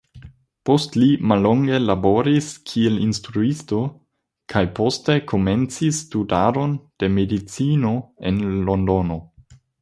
Post 0.67 0.95
li 0.99 1.07
mallonge 1.31 1.75
laboris 1.81 2.47
kiel 2.71 2.95
instruisto, 3.07 3.81
kaj 4.55 4.63
poste 4.79 5.19
komencis 5.33 6.01
studadon 6.07 6.75
de 7.05 7.11
medicino 7.19 7.93
en 8.33 8.43
Londono. 8.71 9.21